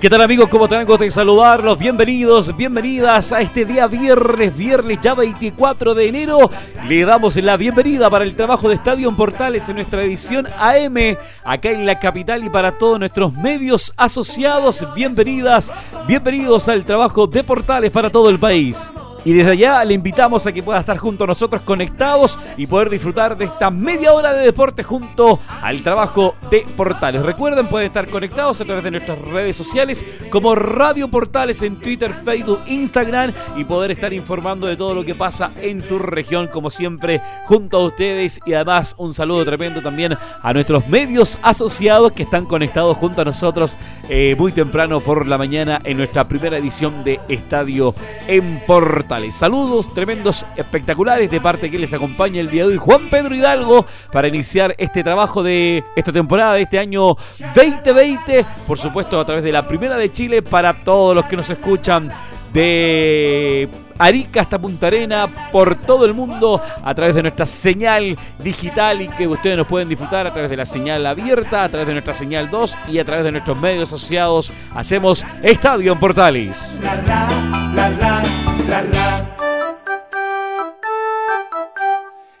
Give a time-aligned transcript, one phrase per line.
[0.00, 0.48] ¿Qué tal amigos?
[0.48, 0.86] ¿Cómo están?
[0.86, 1.78] De saludarlos.
[1.78, 6.50] Bienvenidos, bienvenidas a este día viernes, viernes ya 24 de enero.
[6.88, 11.18] Le damos la bienvenida para el trabajo de Estadio en Portales en nuestra edición AM,
[11.44, 14.86] acá en la capital y para todos nuestros medios asociados.
[14.94, 15.70] Bienvenidas,
[16.06, 18.78] bienvenidos al trabajo de Portales para todo el país.
[19.24, 22.88] Y desde allá le invitamos a que pueda estar junto a nosotros conectados y poder
[22.88, 27.22] disfrutar de esta media hora de deporte junto al trabajo de Portales.
[27.22, 32.14] Recuerden, pueden estar conectados a través de nuestras redes sociales como Radio Portales en Twitter,
[32.14, 36.70] Facebook, Instagram y poder estar informando de todo lo que pasa en tu región, como
[36.70, 38.40] siempre, junto a ustedes.
[38.46, 43.24] Y además, un saludo tremendo también a nuestros medios asociados que están conectados junto a
[43.24, 43.76] nosotros
[44.08, 47.94] eh, muy temprano por la mañana en nuestra primera edición de Estadio
[48.26, 49.09] en Portales.
[49.32, 53.84] Saludos tremendos, espectaculares de parte que les acompaña el día de hoy Juan Pedro Hidalgo
[54.12, 57.16] para iniciar este trabajo de esta temporada de este año
[57.56, 61.50] 2020, por supuesto a través de la Primera de Chile para todos los que nos
[61.50, 62.12] escuchan
[62.52, 69.02] de Arica hasta Punta Arena, por todo el mundo, a través de nuestra señal digital
[69.02, 71.94] y que ustedes nos pueden disfrutar a través de la señal abierta, a través de
[71.94, 74.52] nuestra señal 2 y a través de nuestros medios asociados.
[74.72, 76.78] Hacemos Estadio en Portales.
[76.80, 78.39] La la la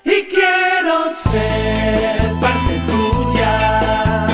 [0.04, 4.26] Y quiero ser parte tuya,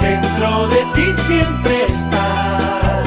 [0.00, 3.04] dentro de ti siempre estar,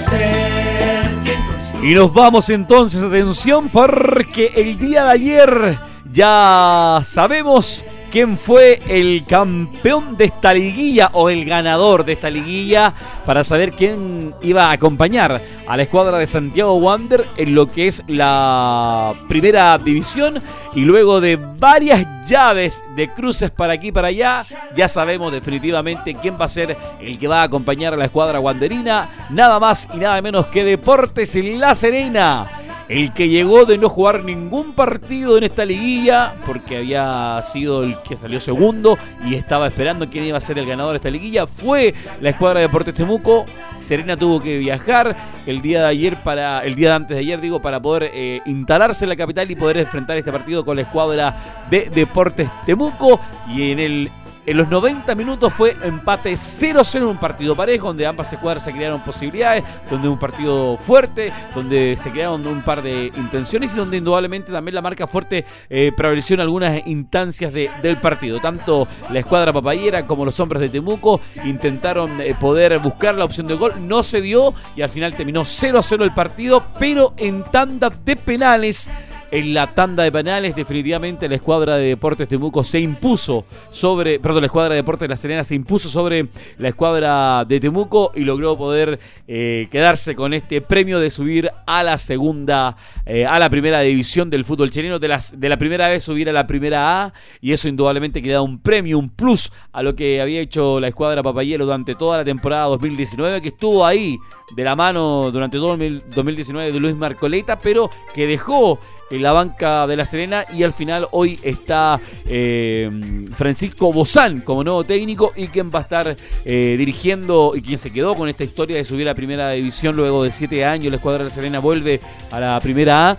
[0.00, 1.84] ser.
[1.84, 5.78] Y nos vamos entonces, atención, porque el día de ayer
[6.10, 12.92] ya sabemos quién fue el campeón de esta liguilla o el ganador de esta liguilla
[13.24, 17.86] para saber quién iba a acompañar a la escuadra de Santiago Wander en lo que
[17.86, 20.42] es la primera división
[20.74, 26.36] y luego de varias llaves de cruces para aquí para allá ya sabemos definitivamente quién
[26.40, 29.28] va a ser el que va a acompañar a la escuadra wanderina.
[29.30, 32.46] Nada más y nada menos que Deportes La Serena
[32.88, 38.00] el que llegó de no jugar ningún partido en esta liguilla, porque había sido el
[38.02, 41.46] que salió segundo y estaba esperando quién iba a ser el ganador de esta liguilla,
[41.46, 43.44] fue la escuadra de Deportes Temuco.
[43.76, 45.16] Serena tuvo que viajar
[45.46, 48.40] el día de ayer para, el día de antes de ayer, digo, para poder eh,
[48.46, 53.20] instalarse en la capital y poder enfrentar este partido con la escuadra de Deportes Temuco.
[53.48, 54.10] Y en el
[54.50, 58.72] en los 90 minutos fue empate 0-0 en un partido parejo, donde ambas escuadras se
[58.72, 63.98] crearon posibilidades, donde un partido fuerte, donde se crearon un par de intenciones y donde
[63.98, 68.40] indudablemente también la marca fuerte eh, prevaleció en algunas instancias de- del partido.
[68.40, 73.46] Tanto la escuadra papayera como los hombres de Temuco intentaron eh, poder buscar la opción
[73.46, 77.90] de gol, no se dio y al final terminó 0-0 el partido, pero en tanda
[77.90, 78.90] de penales.
[79.30, 84.40] En la tanda de penales, definitivamente la escuadra de Deportes Temuco se impuso sobre, perdón,
[84.40, 88.22] la escuadra de Deportes de La Serena se impuso sobre la escuadra de Temuco y
[88.22, 92.74] logró poder eh, quedarse con este premio de subir a la segunda,
[93.04, 96.30] eh, a la primera división del fútbol chileno, de, las, de la primera vez subir
[96.30, 97.12] a la primera A
[97.42, 100.80] y eso indudablemente que le da un premio, un plus a lo que había hecho
[100.80, 104.16] la escuadra Papayero durante toda la temporada 2019, que estuvo ahí
[104.56, 108.78] de la mano durante todo el 2019 de Luis Marcoleta, pero que dejó
[109.10, 112.90] en la banca de La Serena y al final hoy está eh,
[113.36, 117.92] Francisco Bozán como nuevo técnico y quien va a estar eh, dirigiendo y quien se
[117.92, 120.90] quedó con esta historia de subir a la primera división luego de siete años.
[120.90, 123.18] La escuadra de La Serena vuelve a la primera A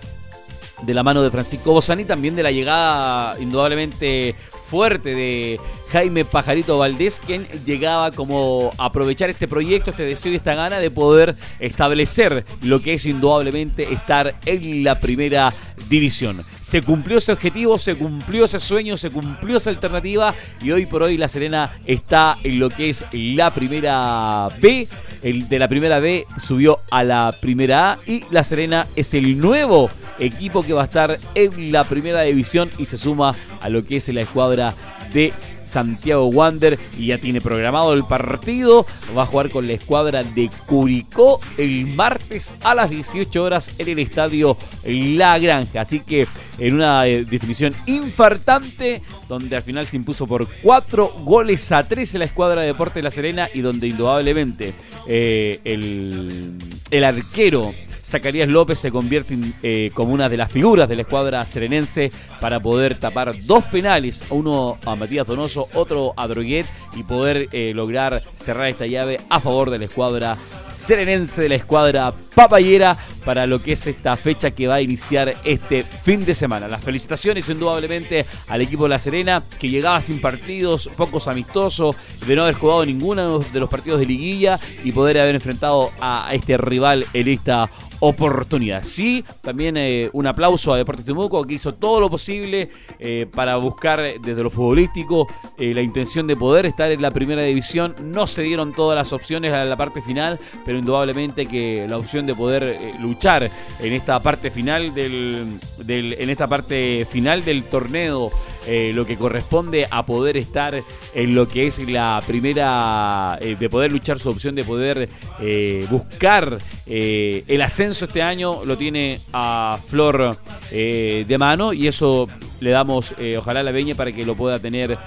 [0.83, 4.35] de la mano de Francisco Bozán y también de la llegada indudablemente
[4.69, 5.59] fuerte de
[5.91, 10.79] Jaime Pajarito Valdés, quien llegaba como a aprovechar este proyecto, este deseo y esta gana
[10.79, 15.53] de poder establecer lo que es indudablemente estar en la primera
[15.89, 16.43] división.
[16.61, 21.01] Se cumplió ese objetivo, se cumplió ese sueño, se cumplió esa alternativa y hoy por
[21.01, 24.87] hoy La Serena está en lo que es la primera B.
[25.21, 29.37] El de la primera B subió a la primera A y La Serena es el
[29.39, 29.89] nuevo
[30.19, 33.97] equipo que va a estar en la primera división y se suma a lo que
[33.97, 34.73] es la escuadra
[35.13, 35.33] de
[35.69, 38.85] Santiago Wander y ya tiene programado el partido.
[39.15, 43.87] Va a jugar con la escuadra de Curicó el martes a las 18 horas en
[43.87, 45.81] el estadio La Granja.
[45.81, 46.27] Así que
[46.57, 52.15] en una eh, definición infartante, donde al final se impuso por 4 goles a 3
[52.15, 54.73] en la escuadra de Deporte de La Serena y donde indudablemente
[55.07, 56.55] eh, el,
[56.89, 57.73] el arquero
[58.09, 62.11] Zacarías López se convierte eh, como una de las figuras de la escuadra serenense
[62.41, 66.65] para poder tapar dos penales, uno a Matías Donoso, otro a Droguet
[66.95, 70.37] y poder eh, lograr cerrar esta llave a favor de la escuadra
[70.71, 75.35] serenense, de la escuadra papayera para lo que es esta fecha que va a iniciar
[75.43, 76.67] este fin de semana.
[76.67, 81.95] Las felicitaciones indudablemente al equipo de La Serena que llegaba sin partidos, pocos amistosos,
[82.25, 86.33] de no haber jugado ninguno de los partidos de liguilla y poder haber enfrentado a
[86.33, 88.83] este rival en esta oportunidad.
[88.83, 92.69] Sí, también eh, un aplauso a Deportes Temuco que hizo todo lo posible
[92.99, 97.41] eh, para buscar desde lo futbolístico eh, la intención de poder estar en la primera
[97.43, 97.95] división.
[98.01, 102.25] No se dieron todas las opciones a la parte final, pero indudablemente que la opción
[102.25, 103.49] de poder luchar
[103.79, 108.31] en esta parte final del, del, en esta parte final del torneo
[108.67, 110.83] eh, lo que corresponde a poder estar
[111.13, 115.09] en lo que es la primera, eh, de poder luchar su opción, de poder
[115.39, 120.35] eh, buscar el ascenso este año, lo tiene a Flor
[120.71, 122.27] de mano y eso
[122.61, 124.97] le damos ojalá la veña para que lo pueda tener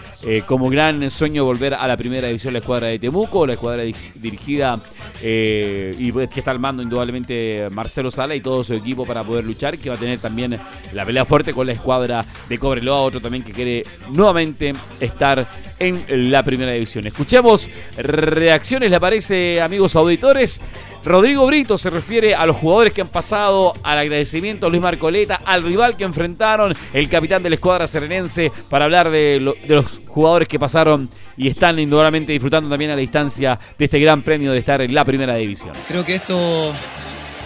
[0.46, 3.82] como gran sueño volver a la primera división la escuadra de Temuco, la escuadra
[4.14, 4.80] dirigida
[5.22, 9.44] y pues, que está al mando indudablemente Marcelo Sala y todo su equipo para poder
[9.44, 10.56] luchar, que va a tener también
[10.92, 15.46] la pelea fuerte con la escuadra de Cobreloa, otro también que quiere nuevamente estar
[15.78, 17.06] en la primera división.
[17.06, 20.60] Escuchemos reacciones, le parece, amigos auditores.
[21.04, 25.40] Rodrigo Brito se refiere a los jugadores que han pasado, al agradecimiento a Luis Marcoleta,
[25.44, 30.46] al rival que enfrentaron, el capitán de la escuadra serenense, para hablar de, los jugadores
[30.46, 34.58] que pasaron y están indudablemente disfrutando también a la distancia de este gran premio de
[34.58, 35.72] estar en la primera división.
[35.88, 36.72] Creo que esto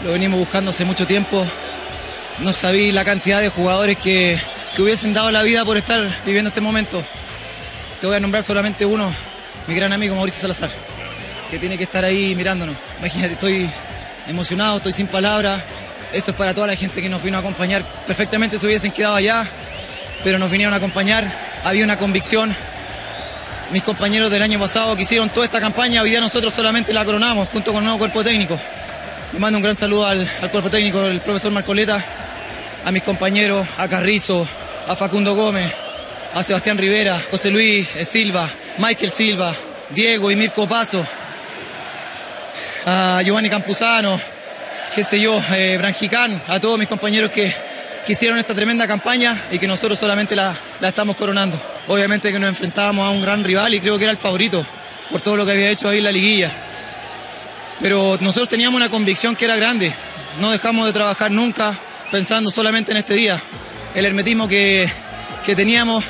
[0.05, 1.43] lo venimos buscando hace mucho tiempo.
[2.41, 4.37] No sabía la cantidad de jugadores que,
[4.77, 7.03] que hubiesen dado la vida por estar viviendo este momento.
[7.99, 9.11] Te voy a nombrar solamente uno,
[9.67, 10.69] mi gran amigo Mauricio Salazar,
[11.51, 12.77] que tiene que estar ahí mirándonos.
[12.99, 13.71] Imagínate, estoy
[14.29, 15.63] emocionado, estoy sin palabras.
[16.13, 17.83] Esto es para toda la gente que nos vino a acompañar.
[18.07, 19.49] Perfectamente se hubiesen quedado allá,
[20.23, 21.25] pero nos vinieron a acompañar.
[21.65, 22.55] Había una convicción.
[23.73, 27.03] Mis compañeros del año pasado que hicieron toda esta campaña, hoy día nosotros solamente la
[27.03, 28.61] coronamos junto con el nuevo cuerpo técnico.
[29.33, 32.05] Le mando un gran saludo al, al cuerpo técnico, el profesor Marcoleta,
[32.85, 34.47] a mis compañeros, a Carrizo,
[34.87, 35.73] a Facundo Gómez,
[36.35, 38.49] a Sebastián Rivera, José Luis Silva,
[38.79, 39.55] Michael Silva,
[39.91, 41.05] Diego y Mirko Paso,
[42.85, 44.21] a Giovanni Campuzano,
[44.95, 47.53] qué sé yo, eh, Branjicán, a todos mis compañeros que,
[48.07, 51.61] que, hicieron esta tremenda campaña y que nosotros solamente la, la estamos coronando.
[51.89, 54.65] Obviamente que nos enfrentábamos a un gran rival y creo que era el favorito
[55.11, 56.51] por todo lo que había hecho ahí en la liguilla.
[57.81, 59.93] Pero nosotros teníamos una convicción que era grande.
[60.41, 61.75] No dejamos de trabajar nunca
[62.13, 63.41] pensando solamente en este día
[63.97, 64.89] el hermetismo que,
[65.47, 66.05] teníamos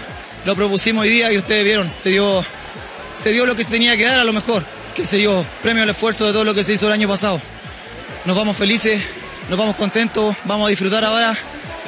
[0.45, 2.45] lo propusimos hoy día y ustedes vieron, se dio,
[3.15, 5.85] se dio lo que se tenía que dar a lo mejor, que se dio premio
[5.85, 7.41] al esfuerzo de todo lo que se hizo el año pasado.
[8.25, 9.01] Nos vamos felices,
[9.49, 11.37] nos vamos contentos, vamos a disfrutar ahora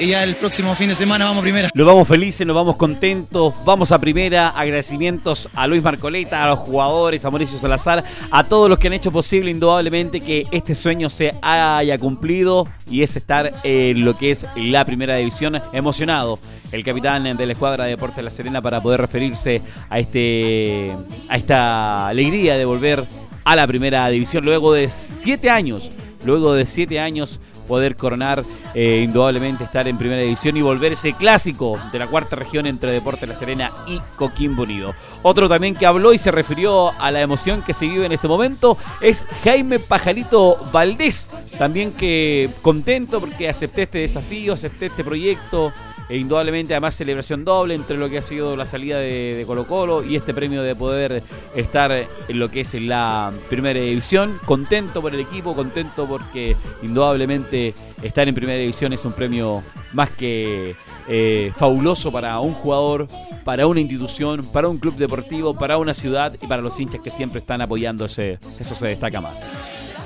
[0.01, 1.71] y ya el próximo fin de semana vamos a primera.
[1.75, 4.49] Nos vamos felices, nos vamos contentos, vamos a primera.
[4.51, 8.93] Agradecimientos a Luis Marcoleta, a los jugadores, a Mauricio Salazar, a todos los que han
[8.93, 14.31] hecho posible indudablemente que este sueño se haya cumplido y es estar en lo que
[14.31, 15.61] es la primera división.
[15.73, 16.39] Emocionado
[16.71, 20.95] el capitán de la escuadra de Deportes de La Serena para poder referirse a este
[21.29, 23.07] a esta alegría de volver
[23.45, 25.91] a la primera división luego de siete años.
[26.25, 28.43] Luego de siete años poder coronar,
[28.75, 32.91] eh, indudablemente estar en primera división y volver ese clásico de la cuarta región entre
[32.91, 34.95] Deportes La Serena y Coquimbo Unido.
[35.23, 38.27] Otro también que habló y se refirió a la emoción que se vive en este
[38.27, 45.73] momento es Jaime Pajarito Valdés, también que contento porque acepté este desafío, acepté este proyecto,
[46.09, 50.05] e indudablemente además celebración doble entre lo que ha sido la salida de, Colo Colo
[50.05, 51.23] y este premio de poder
[51.55, 54.41] estar en lo que es la primera división.
[54.45, 59.63] Contento por el equipo, contento porque indudablemente estar en primera división es un premio
[59.93, 60.75] más que
[61.09, 63.07] eh, fabuloso para un jugador,
[63.45, 67.11] para una institución, para un club deportivo, para una ciudad y para los hinchas que
[67.11, 68.39] siempre están apoyándose.
[68.59, 69.37] Eso se destaca más.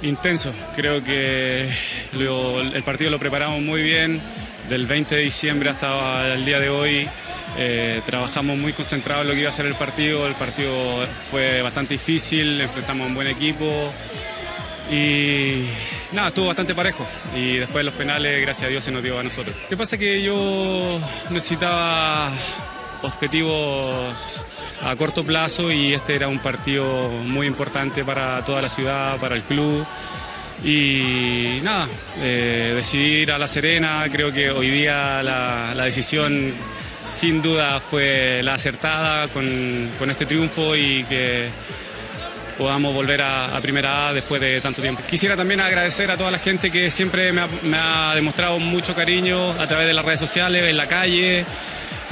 [0.03, 1.69] Intenso, creo que
[2.13, 4.21] el partido lo preparamos muy bien
[4.69, 7.09] del 20 de diciembre hasta el día de hoy.
[7.59, 10.27] Eh, trabajamos muy concentrados en lo que iba a ser el partido.
[10.27, 13.93] El partido fue bastante difícil, enfrentamos a un buen equipo
[14.91, 15.65] y
[16.13, 17.07] nada, estuvo bastante parejo.
[17.37, 19.55] Y después de los penales, gracias a Dios, se nos dio a nosotros.
[19.63, 21.01] Lo que pasa es que yo
[21.31, 22.31] necesitaba
[23.03, 24.45] objetivos
[24.83, 29.37] a corto plazo y este era un partido muy importante para toda la ciudad, para
[29.37, 29.87] el club.
[30.65, 31.89] Y nada,
[32.21, 36.53] eh, decidir a La Serena, creo que hoy día la, la decisión
[37.07, 41.49] sin duda fue la acertada con, con este triunfo y que
[42.57, 45.03] podamos volver a, Primera A después de tanto tiempo.
[45.09, 49.51] Quisiera también agradecer a toda la gente que siempre ha, me ha, demostrado mucho cariño
[49.53, 51.45] a través de las redes sociales, en la calle.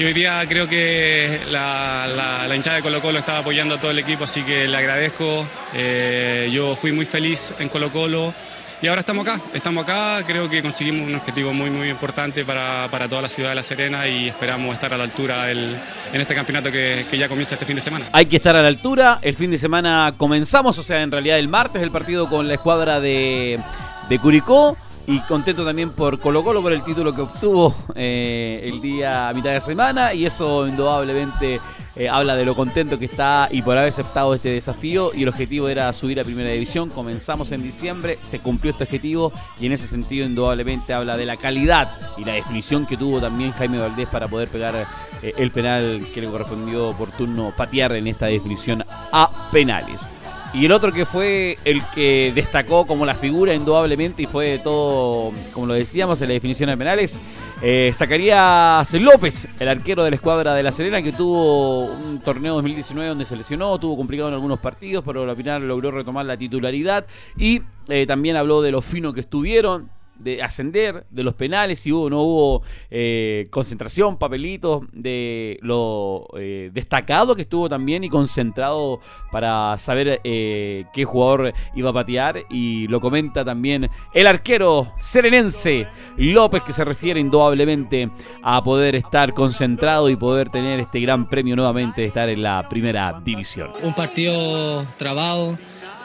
[0.00, 3.98] Y hoy día creo que la, hinchada de Colo Colo estaba apoyando a todo el
[3.98, 5.46] equipo, así que le agradezco.
[5.74, 8.32] Eh, yo fui muy feliz en Colo Colo.
[8.80, 12.88] Y ahora estamos acá, estamos acá, creo que conseguimos un objetivo muy muy importante para,
[12.90, 15.76] para toda la ciudad de La Serena y esperamos estar a la altura del,
[16.14, 18.06] en este campeonato que, que, ya comienza este fin de semana.
[18.12, 21.38] Hay que estar a la altura, el fin de semana comenzamos, o sea, en realidad
[21.38, 23.60] el martes el partido con la escuadra de,
[24.08, 28.80] de Curicó y contento también por Colo Colo por el título que obtuvo eh, el
[28.80, 31.60] día a mitad de semana y eso indudablemente
[31.96, 35.28] eh, habla de lo contento que está y por haber aceptado este desafío y el
[35.28, 36.88] objetivo era subir a primera división.
[36.88, 41.36] Comenzamos en diciembre se cumplió este objetivo y en ese sentido indudablemente habla de la
[41.36, 44.86] calidad y la definición que tuvo también Jaime Valdés para poder pegar
[45.22, 50.06] eh, el penal que le correspondió por turno patear en esta definición a penales
[50.52, 55.32] y el otro que fue el que destacó como la figura indudablemente y fue todo,
[55.52, 57.16] como lo decíamos, en la definición de penales,
[57.62, 62.54] eh, Zacarías López, el arquero de la escuadra de La Serena, que tuvo un torneo
[62.54, 66.36] 2019 donde se lesionó, tuvo complicado en algunos partidos, pero al final logró retomar la
[66.36, 67.06] titularidad.
[67.36, 71.92] Y eh, también habló de lo fino que estuvieron, de ascender, de los penales, si
[71.92, 79.00] hubo no hubo eh, concentración, papelitos, de lo eh, destacado que estuvo también y concentrado
[79.32, 82.44] para saber eh, qué jugador iba a patear.
[82.50, 85.86] Y lo comenta también el arquero serenense
[86.16, 88.10] López, que se refiere indudablemente
[88.42, 92.68] a poder estar concentrado y poder tener este gran premio nuevamente de estar en la
[92.68, 93.70] primera división.
[93.82, 95.58] Un partido trabado,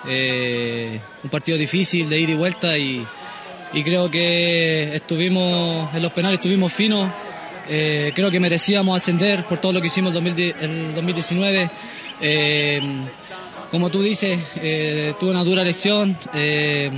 [0.06, 3.06] un partido difícil de ida y vuelta y
[3.76, 7.10] y creo que estuvimos en los penales, estuvimos finos.
[7.68, 11.70] Eh, creo que merecíamos ascender por todo lo que hicimos el 2019.
[12.22, 12.82] Eh,
[13.70, 16.90] como tú dices, eh, tuve una dura lección, eh,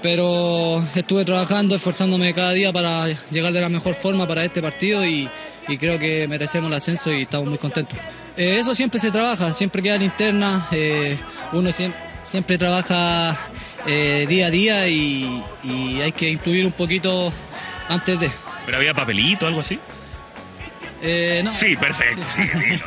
[0.00, 5.04] pero estuve trabajando, esforzándome cada día para llegar de la mejor forma para este partido
[5.04, 5.28] y,
[5.78, 7.96] creo que merecemos el ascenso y estamos muy contentos.
[8.36, 10.66] eso siempre se trabaja, siempre queda linterna,
[11.52, 13.36] uno siempre, siempre trabaja
[13.86, 17.32] eh, día a día y, y, hay que incluir un poquito
[17.88, 18.30] antes de.
[18.66, 19.78] ¿Pero había papelito o algo así?
[21.02, 21.52] Eh, no.
[21.52, 22.22] Sí, perfecto.
[22.28, 22.82] Sí, sí.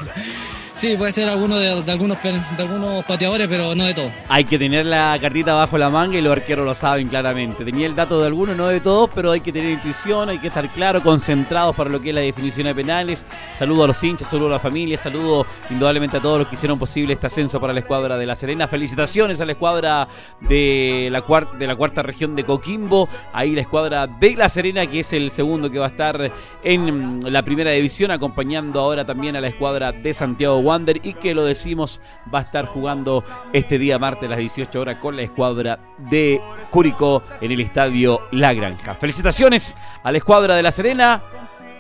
[0.76, 4.12] Sí, puede ser alguno de, algunos, de algunos pateadores, pero no de todos.
[4.28, 7.64] Hay que tener la cartita bajo la manga y los arqueros lo saben claramente.
[7.64, 10.48] Tenía el dato de algunos, no de todos, pero hay que tener intuición, hay que
[10.48, 13.24] estar claro, concentrados para lo que es la definición de penales.
[13.56, 16.80] Saludo a los hinchas, saludo a la familia, saludo indudablemente a todos los que hicieron
[16.80, 18.68] posible este ascenso para la escuadra de La Serena.
[18.68, 20.08] Felicitaciones a la escuadra
[20.42, 23.08] de la, cuarta, de la cuarta región de Coquimbo.
[23.32, 26.32] Ahí la escuadra de La Serena, que es el segundo que va a estar
[26.64, 31.36] en la primera división, acompañando ahora también a la escuadra de Santiago Wander y que
[31.36, 32.00] lo decimos
[32.34, 36.42] va a estar jugando este día martes a las 18 horas con la escuadra de
[36.70, 38.96] Curicó en el estadio La Granja.
[38.96, 41.22] Felicitaciones a la escuadra de La Serena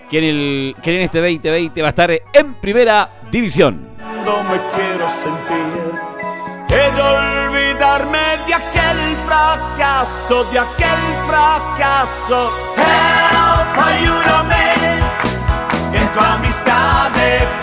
[0.10, 3.88] que en, el, que en este 2020 va a estar en primera división.
[4.26, 6.04] No me quiero sentir
[6.68, 12.52] de olvidarme de aquel fracaso, de aquel fracaso.
[13.76, 14.74] Ayúdame
[15.94, 17.63] en tu amistad he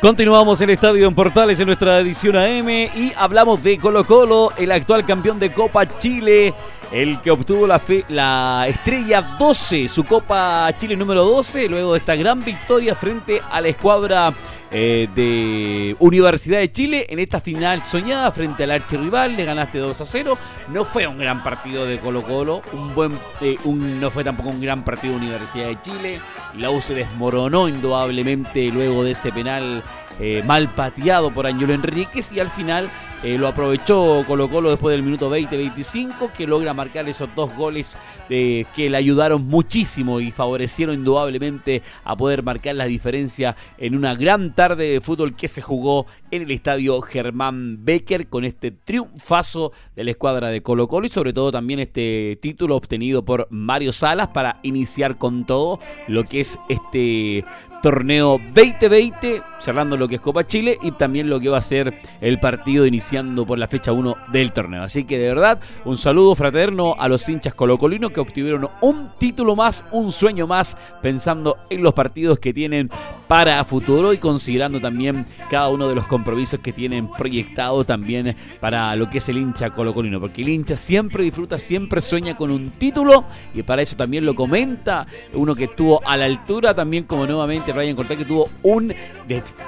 [0.00, 4.72] Continuamos en Estadio en Portales en nuestra edición AM y hablamos de Colo Colo, el
[4.72, 6.54] actual campeón de Copa Chile,
[6.92, 12.44] el que obtuvo la, estrella 12, su Copa Chile número 12, luego de esta gran
[12.44, 14.32] victoria frente a la escuadra
[14.72, 19.36] eh, de Universidad de Chile en esta final soñada frente al archirrival.
[19.36, 20.38] Le ganaste 2 a 0.
[20.68, 22.62] No fue un gran partido de Colo Colo.
[22.72, 26.20] Un buen, eh, no fue tampoco un gran partido de Universidad de Chile.
[26.56, 29.82] La U se desmoronó indudablemente luego de ese penal
[30.20, 32.90] eh, mal pateado por Añuelo Enríquez y al final
[33.22, 37.96] eh, lo aprovechó Colo Colo después del minuto 20-25 que logra marcar esos dos goles
[38.30, 44.14] eh, que le ayudaron muchísimo y favorecieron indudablemente a poder marcar la diferencia en una
[44.14, 49.72] gran tarde de fútbol que se jugó en el estadio Germán Becker con este triunfazo
[49.94, 53.92] de la escuadra de Colo Colo y sobre todo también este título obtenido por Mario
[53.92, 57.44] Salas para iniciar con todo lo que es este
[57.82, 62.00] torneo 2020, cerrando lo que es Copa Chile y también lo que va a ser
[62.20, 64.82] el partido iniciando por la fecha 1 del torneo.
[64.82, 69.56] Así que de verdad, un saludo fraterno a los hinchas colocolinos que obtuvieron un título
[69.56, 72.90] más, un sueño más, pensando en los partidos que tienen
[73.28, 78.94] para futuro y considerando también cada uno de los compromisos que tienen proyectado también para
[78.96, 82.70] lo que es el hincha colocolino, porque el hincha siempre disfruta, siempre sueña con un
[82.70, 87.26] título y para eso también lo comenta uno que estuvo a la altura también como
[87.26, 88.94] nuevamente Brian Cortés que tuvo un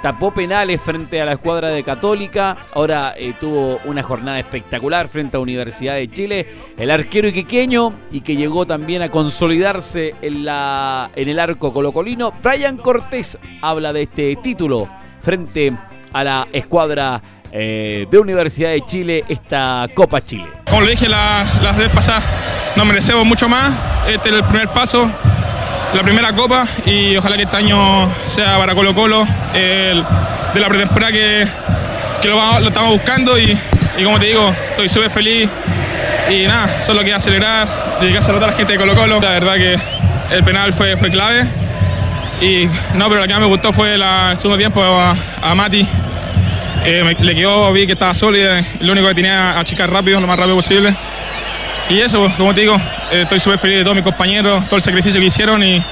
[0.02, 5.36] tapó penales frente a la escuadra de Católica, ahora eh, tuvo una jornada espectacular frente
[5.36, 11.10] a Universidad de Chile, el arquero iquiqueño y que llegó también a consolidarse en, la,
[11.14, 14.88] en el arco colocolino, Brian Cortés habla de este título
[15.22, 15.72] frente
[16.12, 20.46] a la escuadra eh, de Universidad de Chile, esta Copa Chile.
[20.68, 22.24] Como le dije la, las vez pasadas,
[22.76, 23.72] nos merecemos mucho más,
[24.08, 25.10] este es el primer paso
[25.94, 30.04] la primera copa y ojalá que este año sea para Colo Colo el,
[30.54, 31.46] de la pretemporada que,
[32.22, 33.56] que lo, estamos buscando y,
[34.02, 35.48] como te digo, estoy súper feliz
[36.30, 37.68] y nada, solo queda acelerar,
[38.00, 39.20] dedicarse a toda la gente de Colo Colo.
[39.20, 39.76] La verdad que
[40.30, 41.46] el penal fue, fue clave
[42.40, 44.02] y no, pero lo que más me gustó fue el
[44.36, 45.86] segundo tiempo a, Mati.
[46.84, 50.26] Eh, le quedó, vi que estaba sólida, lo único que tenía a achicar rápido, lo
[50.26, 50.94] más rápido posible.
[51.88, 52.76] Y eso, como te digo,
[53.10, 55.82] eh, estoy súper feliz de todos mis compañeros, todo el sacrificio que hicieron y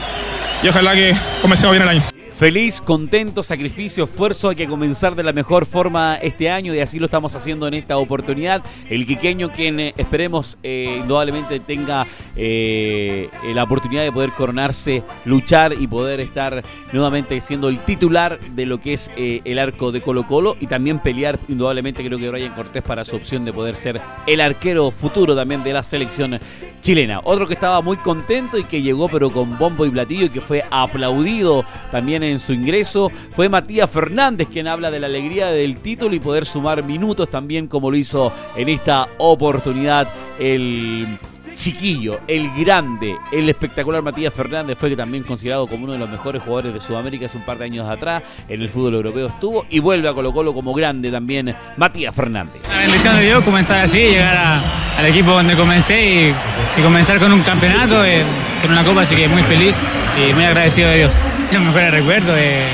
[0.68, 2.19] ojalá que comencemos bien el año.
[2.40, 4.48] Feliz, contento, sacrificio, esfuerzo.
[4.48, 7.74] Hay que comenzar de la mejor forma este año y así lo estamos haciendo en
[7.74, 8.62] esta oportunidad.
[8.88, 12.06] El quiqueño, quien eh, esperemos eh, indudablemente tenga
[12.36, 18.64] eh, la oportunidad de poder coronarse, luchar y poder estar nuevamente siendo el titular de
[18.64, 22.54] lo que es el arco de Colo Colo y también pelear indudablemente creo que Brian
[22.54, 26.40] Cortés para su opción de poder ser el arquero futuro también de la selección
[26.80, 27.20] chilena.
[27.22, 30.40] Otro que estaba muy contento y que llegó pero con bombo y platillo y que
[30.40, 35.78] fue aplaudido también en su ingreso fue Matías Fernández quien habla de la alegría del
[35.78, 40.08] título y poder sumar minutos también como lo hizo en esta oportunidad
[40.38, 41.18] el
[41.54, 46.42] chiquillo, el grande, el espectacular Matías Fernández fue también considerado como uno de los mejores
[46.42, 49.78] jugadores de Sudamérica hace un par de años atrás, en el fútbol europeo estuvo y
[49.78, 52.62] vuelve a Colo Colo como grande también Matías Fernández.
[52.68, 54.62] Bendición de Dios comenzar así, llegar
[54.96, 58.22] al equipo donde comencé y, y comenzar con un campeonato, eh,
[58.62, 59.76] con una copa, así que muy feliz
[60.16, 61.18] y muy agradecido de Dios.
[61.52, 62.64] Los mejores recuerdos de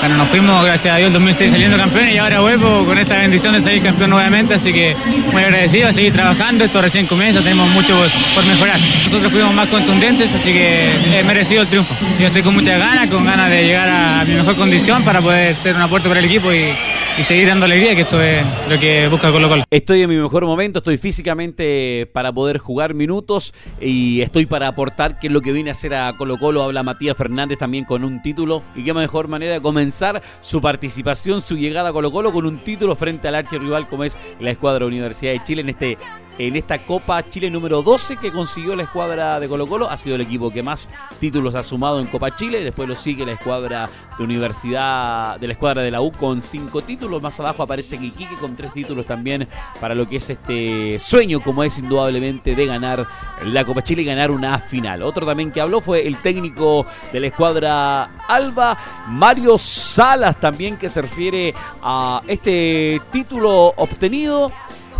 [0.00, 3.18] bueno, nos fuimos, gracias a Dios, en 2006 saliendo campeones y ahora vuelvo con esta
[3.18, 4.94] bendición de salir campeón nuevamente, así que
[5.32, 7.96] muy agradecido a seguir trabajando, esto recién comienza, tenemos mucho
[8.34, 8.78] por, mejorar.
[8.78, 11.96] Nosotros fuimos más contundentes, así que es merecido el triunfo.
[12.20, 15.56] Yo estoy con muchas ganas, con ganas de llegar a mi mejor condición para poder
[15.56, 16.72] ser un aporte para el equipo y,
[17.18, 19.64] y seguir dando alegría, que esto es lo que busca Colo Colo.
[19.70, 25.18] Estoy en mi mejor momento, estoy físicamente para poder jugar minutos y estoy para aportar,
[25.18, 28.04] que es lo que viene a hacer a Colo Colo, habla Matías Fernández también con
[28.04, 32.32] un título y qué mejor manera de comenzar su participación, su llegada a Colo Colo
[32.34, 35.96] con un título frente al archirrival como es la escuadra Universidad de Chile en este
[36.38, 39.88] en esta Copa Chile número 12 que consiguió la escuadra de Colo Colo.
[39.88, 42.62] Ha sido el equipo que más títulos ha sumado en Copa Chile.
[42.62, 46.82] Después lo sigue la escuadra de Universidad, de la escuadra de la U con cinco
[46.82, 47.22] títulos.
[47.22, 49.48] Más abajo aparece Iquique con tres títulos también
[49.80, 53.06] para lo que es este sueño, como es indudablemente, de ganar
[53.44, 55.02] la Copa Chile y ganar una final.
[55.02, 58.76] Otro también que habló fue el técnico de la escuadra Alba,
[59.08, 64.52] Mario Salas, también que se refiere a este título obtenido.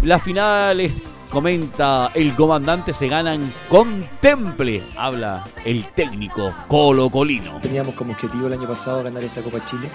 [0.02, 7.58] Las finales comenta el comandante, se ganan con temple, habla el técnico Colo Colino.
[7.60, 9.88] Teníamos como objetivo el año pasado ganar esta Copa Chile.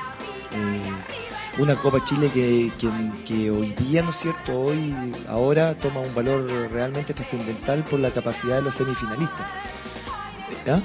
[0.53, 2.71] Eh, una Copa Chile que,
[3.27, 4.59] que, hoy día, ¿no es cierto?
[4.59, 4.93] Hoy,
[5.27, 9.47] ahora toma un valor realmente trascendental por la capacidad de los semifinalistas.
[10.67, 10.81] ¿Ah?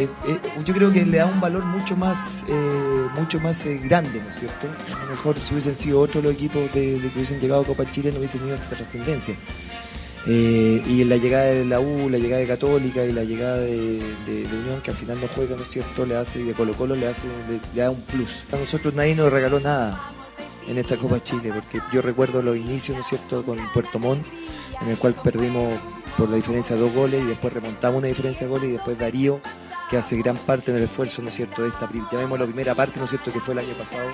[0.00, 4.22] Eh, eh, yo creo que le da un valor mucho más eh, mucho más grande,
[4.22, 4.66] ¿no es cierto?
[4.96, 7.90] A lo mejor si hubiesen sido otros los equipos de, que hubiesen llegado a Copa
[7.90, 9.34] Chile no hubiesen tenido esta trascendencia.
[10.26, 14.80] Y la llegada de la U, la llegada de Católica y la llegada de, Unión,
[14.82, 16.04] que al final no juega, ¿no es cierto?
[16.04, 17.26] Le hace, y de Colo Colo le hace
[17.74, 18.44] le da un plus.
[18.52, 19.98] A nosotros nadie nos regaló nada
[20.66, 24.26] en esta Copa Chile, porque yo recuerdo los inicios, ¿no es cierto?, con Puerto Montt,
[24.80, 25.78] en el cual perdimos
[26.16, 28.98] por la diferencia de dos goles y después remontamos una diferencia de goles y después
[28.98, 29.40] Darío
[29.90, 33.04] que hace gran parte del esfuerzo, ¿no es cierto?, de esta, llamémoslo primera parte, ¿no
[33.04, 34.08] es cierto?, que fue el año pasado,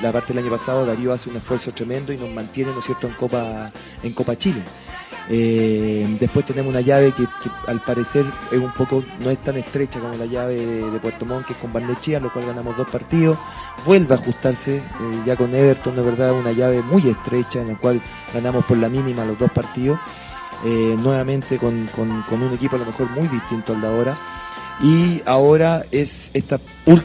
[0.00, 2.84] la parte del año pasado, Darío hace un esfuerzo tremendo y nos mantiene, ¿no es
[2.84, 3.70] cierto?, en Copa,
[4.02, 4.62] en Copa Chile.
[5.32, 7.24] Eh, después tenemos una llave que,
[7.66, 11.24] al parecer es un poco, no es tan estrecha como la llave de, de Puerto
[11.24, 13.38] Montt, que es con Barnechea, lo cual ganamos dos partidos.
[13.84, 14.82] Vuelve a ajustarse eh,
[15.24, 18.00] ya con Everton, de verdad, una llave muy estrecha en la cual
[18.34, 20.00] ganamos por la mínima los dos partidos.
[20.64, 24.16] Eh, nuevamente con, con, con un equipo a lo mejor muy distinto al de ahora.
[24.82, 26.58] Y ahora es esta,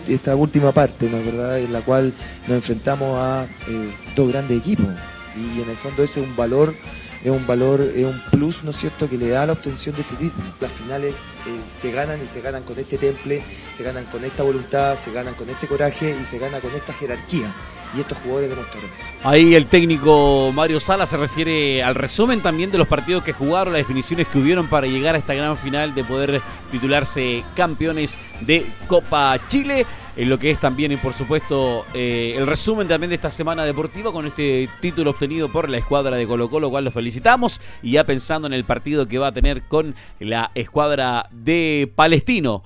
[0.08, 2.14] esta última parte, ¿no es verdad?, en la cual
[2.48, 4.88] nos enfrentamos a eh, dos grandes equipos.
[5.36, 6.74] Y en el fondo ese es un valor,
[7.22, 10.04] es un valor, es un plus, ¿no es cierto?, que le da la obtención de
[10.04, 10.46] este título.
[10.62, 13.42] Las finales eh, se ganan y se ganan con este temple,
[13.76, 16.94] se ganan con esta voluntad, se ganan con este coraje y se gana con esta
[16.94, 17.54] jerarquía.
[17.96, 19.08] Y estos jugadores demostraron eso.
[19.24, 23.74] Ahí el técnico Mario Sala se refiere al resumen también de los partidos que jugaron,
[23.74, 28.66] las definiciones que hubieron para llegar a esta gran final de poder titularse campeones de
[28.88, 29.86] Copa Chile.
[30.18, 34.14] En lo que es también, por supuesto, eh, el resumen también de esta semana deportiva
[34.14, 37.60] con este título obtenido por la escuadra de Colo Colo, cual los felicitamos.
[37.84, 42.64] Y ya pensando en el partido que va a tener con la escuadra de Palestino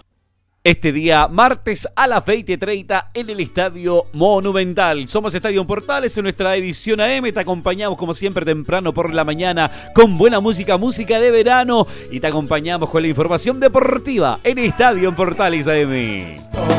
[0.63, 5.07] este día martes a las 20.30 en el Estadio Monumental.
[5.07, 7.31] Somos Estadio Portales en nuestra edición AM.
[7.31, 12.19] Te acompañamos como siempre temprano por la mañana con buena música, música de verano y
[12.19, 16.78] te acompañamos con la información deportiva en Estadio Portales AM.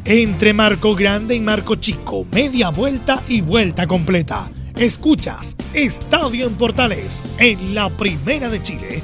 [0.04, 4.48] Entre Marco Grande y Marco Chico, media vuelta y vuelta completa.
[4.76, 9.02] Escuchas Estadio en Portales en la Primera de Chile,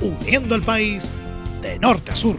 [0.00, 1.10] uniendo al país
[1.60, 2.38] de norte a sur.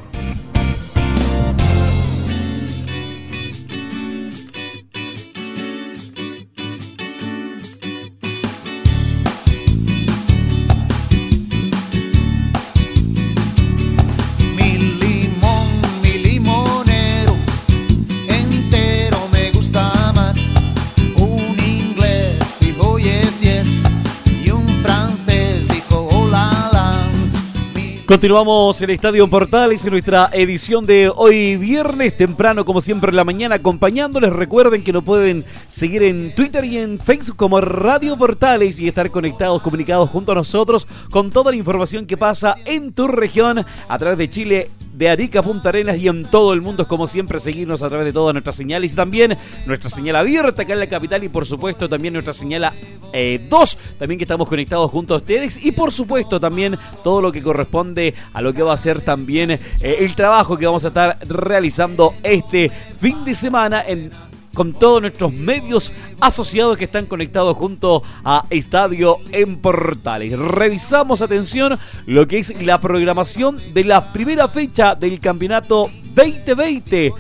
[28.08, 33.26] Continuamos en Estadio Portales en nuestra edición de hoy viernes, temprano como siempre en la
[33.26, 34.32] mañana, acompañándoles.
[34.32, 39.12] Recuerden que lo pueden seguir en Twitter y en Facebook como Radio Portales y estar
[39.12, 44.00] conectados, comunicados junto a nosotros con toda la información que pasa en tu región a
[44.00, 47.40] través de Chile de Arica Punta Arenas y en todo el mundo es como siempre
[47.40, 50.88] seguirnos a través de todas nuestras señales y también nuestra señal abierta acá en la
[50.88, 52.72] capital y por supuesto también nuestra señal
[53.14, 57.44] 2, también que estamos conectados junto a ustedes y por supuesto también todo lo que
[57.44, 61.18] corresponde a lo que va a ser también eh, el trabajo que vamos a estar
[61.28, 64.12] realizando este fin de semana en
[64.58, 70.36] con todos nuestros medios asociados que están conectados junto a Estadio en Portales.
[70.36, 77.14] Revisamos, atención, lo que es la programación de la primera fecha del campeonato 2020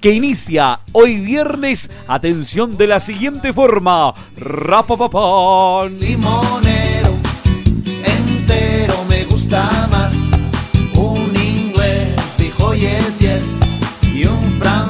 [0.00, 4.14] que inicia hoy viernes, atención de la siguiente forma.
[4.36, 5.98] Rapapapán.
[5.98, 7.16] Limonero,
[8.04, 9.83] entero me gusta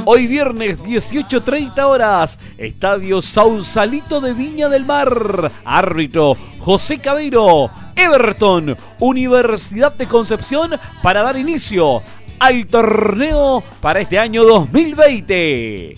[0.06, 5.50] Hoy viernes 18.30 horas, Estadio Sausalito de Viña del Mar.
[5.64, 12.02] Árbitro José Cabero, Everton, Universidad de Concepción para dar inicio
[12.38, 15.96] al torneo para este año 2020.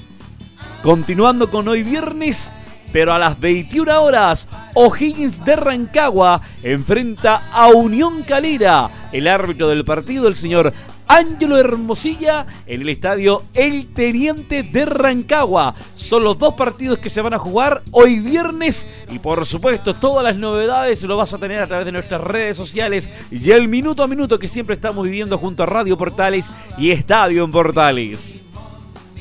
[0.84, 2.52] Continuando con hoy viernes,
[2.92, 8.88] pero a las 21 horas, O'Higgins de Rancagua enfrenta a Unión Calera.
[9.10, 10.72] El árbitro del partido, el señor
[11.08, 15.74] Ángelo Hermosilla, en el estadio El Teniente de Rancagua.
[15.94, 20.24] Son los dos partidos que se van a jugar hoy viernes y por supuesto todas
[20.24, 24.02] las novedades lo vas a tener a través de nuestras redes sociales y el minuto
[24.02, 28.45] a minuto que siempre estamos viviendo junto a Radio Portales y Estadio en Portales.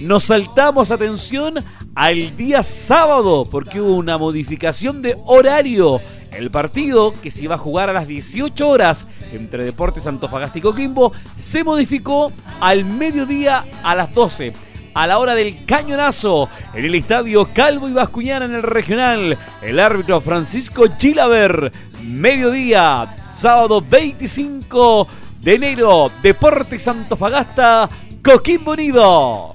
[0.01, 1.63] Nos saltamos, atención,
[1.95, 6.01] al día sábado porque hubo una modificación de horario.
[6.33, 10.61] El partido, que se iba a jugar a las 18 horas entre Deportes Antofagasta y
[10.61, 14.51] Coquimbo, se modificó al mediodía a las 12.
[14.93, 19.79] A la hora del cañonazo, en el estadio Calvo y Bascuñana en el regional, el
[19.79, 21.71] árbitro Francisco Chilaver,
[22.03, 25.07] mediodía, sábado 25
[25.41, 27.89] de enero, Deportes Antofagasta,
[28.21, 29.54] Coquimbo Unido.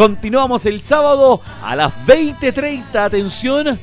[0.00, 3.78] Continuamos el sábado a las 20.30, atención.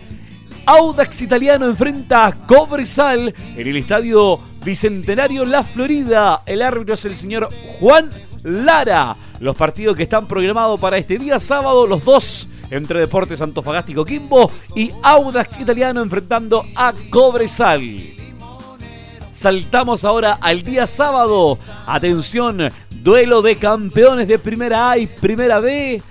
[0.66, 6.42] Audax Italiano enfrenta a Cobresal en el estadio Bicentenario La Florida.
[6.48, 7.50] El árbitro es el señor
[7.80, 8.10] Juan
[8.42, 9.16] Lara.
[9.40, 13.94] Los partidos que están programados para este día sábado, los dos entre Deportes Antofagasta y
[13.94, 18.17] Coquimbo y Audax Italiano enfrentando a Cobresal.
[19.38, 21.60] Saltamos ahora al día sábado.
[21.86, 26.02] Atención, duelo de campeones de Primera A y Primera B.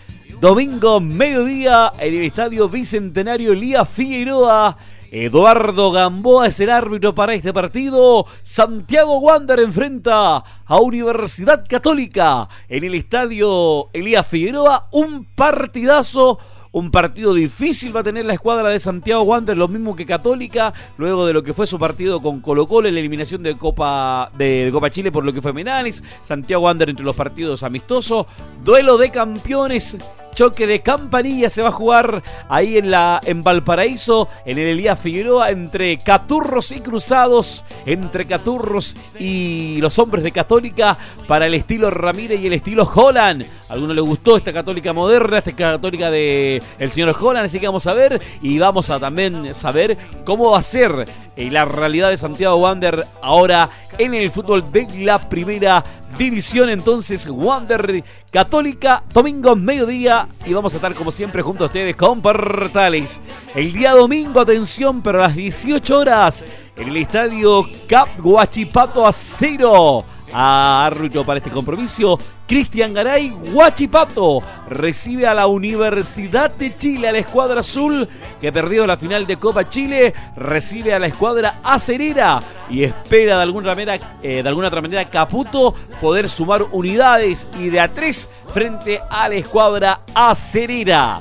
[0.40, 4.76] Domingo, mediodía, en el Estadio Bicentenario Lía Figueroa.
[5.10, 8.26] Eduardo Gamboa es el árbitro para este partido.
[8.44, 14.86] Santiago Wander enfrenta a Universidad Católica en el estadio Elías Figueroa.
[14.92, 16.38] Un partidazo.
[16.72, 20.74] Un partido difícil va a tener la escuadra de Santiago Wander, lo mismo que Católica,
[20.98, 24.30] luego de lo que fue su partido con Colo Colo en la eliminación de Copa,
[24.36, 26.02] de, Copa Chile por lo que fue Menalis.
[26.22, 28.26] Santiago Wander entre los partidos amistosos.
[28.64, 29.96] Duelo de campeones
[30.36, 35.00] choque de campanilla se va a jugar ahí en la en Valparaíso, en el Elías
[35.00, 41.90] Figueroa, entre Caturros y Cruzados, entre Caturros y los hombres de Católica para el estilo
[41.90, 43.46] Ramírez y el estilo Holland.
[43.70, 47.66] A alguno le gustó esta católica moderna, esta católica de el señor Holland, así que
[47.66, 49.96] vamos a ver y vamos a también saber
[50.26, 53.68] cómo va a ser eh, la realidad de Santiago Wander ahora
[53.98, 55.84] en el fútbol de la primera
[56.16, 56.70] división.
[56.70, 60.26] Entonces, Wander Católica, domingo mediodía.
[60.46, 63.20] Y vamos a estar como siempre junto a ustedes con Portales.
[63.54, 66.44] El día domingo, atención, pero a las 18 horas,
[66.76, 72.18] en el estadio Cap Guachipato a cero árbitro para este compromiso.
[72.46, 78.08] Cristian Garay, Guachipato, recibe a la Universidad de Chile, a la escuadra azul
[78.40, 83.42] que perdió la final de Copa Chile, recibe a la escuadra acerera y espera de
[83.42, 88.28] alguna manera, eh, de alguna otra manera Caputo poder sumar unidades y de a tres
[88.52, 91.20] frente a la escuadra acerera.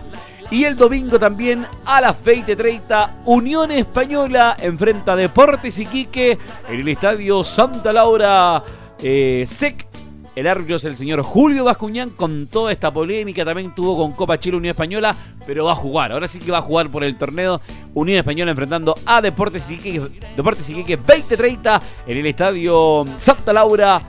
[0.52, 6.38] Y el domingo también a las 20.30, Unión Española enfrenta Deportes Iquique
[6.70, 8.64] en el estadio Santa Laura
[9.02, 9.88] eh, SEC.
[10.36, 13.46] El árbitro es el señor Julio Bascuñán con toda esta polémica.
[13.46, 15.16] También tuvo con Copa Chile Unión Española,
[15.48, 16.12] pero va a jugar.
[16.12, 17.62] Ahora sí que va a jugar por el torneo
[17.94, 24.02] Unión Española enfrentando a Deportes Iquique, Deportes Iquique 2030 en el estadio Santa Laura.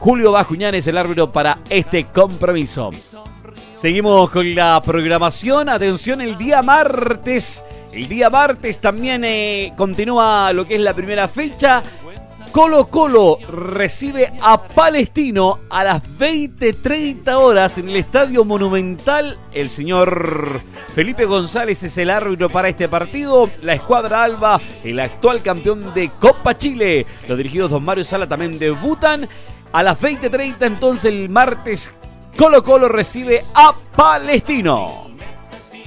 [0.00, 2.90] Julio Bascuñán es el árbitro para este compromiso.
[3.74, 5.68] Seguimos con la programación.
[5.68, 7.64] Atención, el día martes.
[7.92, 11.80] El día martes también eh, continúa lo que es la primera fecha.
[12.52, 19.38] Colo Colo recibe a Palestino a las 20.30 horas en el Estadio Monumental.
[19.52, 20.60] El señor
[20.94, 23.48] Felipe González es el árbitro para este partido.
[23.62, 27.06] La escuadra Alba, el actual campeón de Copa Chile.
[27.28, 29.28] Los dirigidos Don Mario Sala también debutan.
[29.72, 31.90] A las 20.30 entonces el martes
[32.36, 35.07] Colo Colo recibe a Palestino.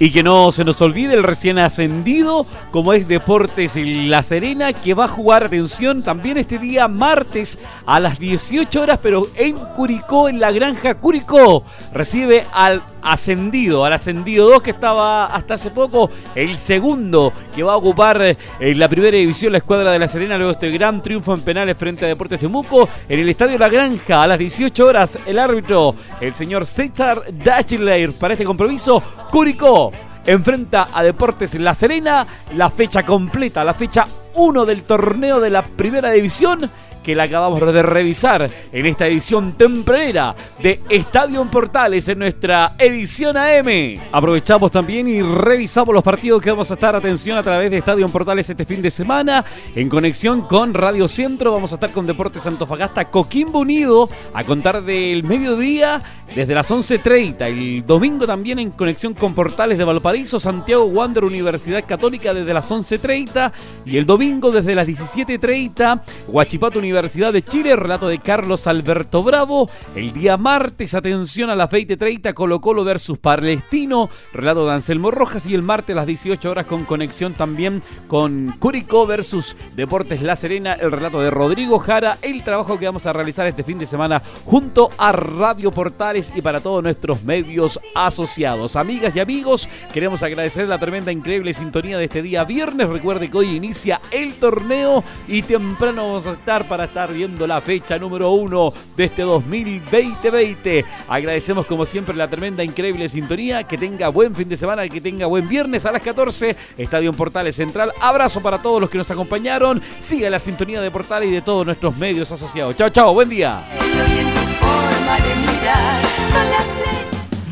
[0.02, 4.96] Y que no se nos olvide el recién ascendido, como es Deportes La Serena, que
[4.96, 10.28] va a jugar, atención, también este día martes a las 18 horas, pero en Curicó,
[10.28, 11.64] en la granja Curicó.
[11.94, 17.74] Recibe al ascendido, al ascendido 2 que estaba hasta hace poco, el segundo que va
[17.74, 21.02] a ocupar en eh, la primera división la escuadra de La Serena, luego este gran
[21.02, 24.86] triunfo en penales frente a Deportes Temuco, en el Estadio La Granja a las 18
[24.86, 29.92] horas el árbitro, el señor César Dachler para este compromiso, Curicó
[30.26, 35.64] enfrenta a Deportes La Serena, la fecha completa, la fecha 1 del torneo de la
[35.64, 36.70] primera división
[37.04, 43.38] que la acabamos de revisar en esta edición tempranera de Estadio Portales en nuestra edición
[43.38, 44.00] AM.
[44.12, 48.08] Aprovechamos también y revisamos los partidos que vamos a estar atención a través de Estadio
[48.10, 49.44] Portales este fin de semana
[49.76, 51.52] en conexión con Radio Centro.
[51.52, 56.04] Vamos a estar con Deportes Antofagasta Coquimbo Unido a contar del mediodía
[56.36, 57.42] desde las 11.30.
[57.48, 62.70] El domingo también en conexión con Portales de Valparaíso, Santiago Wander Universidad Católica desde las
[62.70, 63.52] 11.30
[63.86, 69.24] y el domingo desde las 17.30 Huachipato Universidad Universidad de Chile, relato de Carlos Alberto
[69.24, 69.70] Bravo.
[69.96, 75.46] El día martes, atención a las 20.30, Colo Colo versus Palestino, relato de Anselmo Rojas.
[75.46, 80.74] Y el martes las 18 horas con conexión también con Curicó versus Deportes La Serena,
[80.74, 84.22] el relato de Rodrigo Jara, el trabajo que vamos a realizar este fin de semana
[84.44, 88.76] junto a Radio Portales y para todos nuestros medios asociados.
[88.76, 92.90] Amigas y amigos, queremos agradecer la tremenda, increíble sintonía de este día viernes.
[92.90, 97.62] Recuerde que hoy inicia el torneo y temprano vamos a estar para estar viendo la
[97.62, 100.84] fecha número uno de este 2020.
[101.08, 103.66] Agradecemos como siempre la tremenda, increíble sintonía.
[103.66, 106.56] Que tenga buen fin de semana, que tenga buen viernes a las 14.
[106.80, 107.92] Estadio Portales Central.
[108.02, 109.80] Abrazo para todos los que nos acompañaron.
[110.00, 112.76] Siga la sintonía de Portales y de todos nuestros medios asociados.
[112.76, 113.64] Chao, chao, buen día.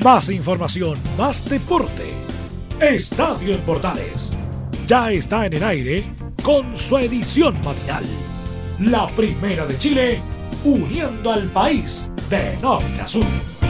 [0.03, 2.13] Más información, más deporte.
[2.79, 4.31] Estadio en Portales
[4.87, 6.03] ya está en el aire
[6.41, 8.03] con su edición matinal.
[8.79, 10.21] La primera de Chile,
[10.63, 13.68] uniendo al país de norte a sur.